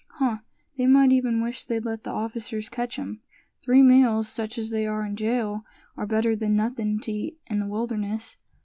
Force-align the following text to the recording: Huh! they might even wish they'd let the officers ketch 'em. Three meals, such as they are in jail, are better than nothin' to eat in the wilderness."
Huh! 0.13 0.37
they 0.79 0.87
might 0.87 1.11
even 1.11 1.43
wish 1.43 1.63
they'd 1.63 1.85
let 1.85 2.01
the 2.05 2.09
officers 2.09 2.69
ketch 2.69 2.97
'em. 2.97 3.21
Three 3.61 3.83
meals, 3.83 4.27
such 4.27 4.57
as 4.57 4.71
they 4.71 4.87
are 4.87 5.05
in 5.05 5.15
jail, 5.15 5.63
are 5.95 6.07
better 6.07 6.35
than 6.35 6.55
nothin' 6.55 6.97
to 7.01 7.11
eat 7.11 7.37
in 7.45 7.59
the 7.59 7.67
wilderness." 7.67 8.35